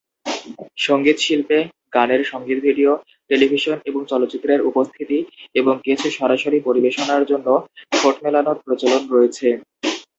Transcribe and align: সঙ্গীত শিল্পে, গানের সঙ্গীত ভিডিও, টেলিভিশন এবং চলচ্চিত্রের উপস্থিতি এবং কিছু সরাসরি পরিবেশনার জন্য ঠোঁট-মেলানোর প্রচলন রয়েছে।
সঙ্গীত 0.77 1.17
শিল্পে, 1.17 1.59
গানের 1.93 2.21
সঙ্গীত 2.23 2.59
ভিডিও, 2.59 2.91
টেলিভিশন 3.29 3.77
এবং 3.85 4.01
চলচ্চিত্রের 4.05 4.61
উপস্থিতি 4.61 5.17
এবং 5.55 5.73
কিছু 5.85 6.07
সরাসরি 6.11 6.57
পরিবেশনার 6.59 7.23
জন্য 7.25 7.47
ঠোঁট-মেলানোর 7.91 8.57
প্রচলন 8.65 9.01
রয়েছে। 9.09 9.47